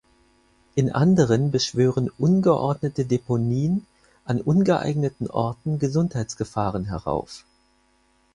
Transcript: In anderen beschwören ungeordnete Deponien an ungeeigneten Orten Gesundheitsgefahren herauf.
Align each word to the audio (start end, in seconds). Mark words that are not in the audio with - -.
In 0.73 0.91
anderen 0.91 1.51
beschwören 1.51 2.09
ungeordnete 2.17 3.05
Deponien 3.05 3.85
an 4.25 4.41
ungeeigneten 4.41 5.29
Orten 5.29 5.77
Gesundheitsgefahren 5.77 6.85
herauf. 6.85 7.45